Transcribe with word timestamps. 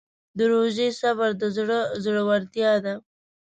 د 0.37 0.39
روژې 0.51 0.87
صبر 1.01 1.29
د 1.41 1.43
زړه 1.57 1.79
زړورتیا 2.03 2.73
ده. 2.85 2.93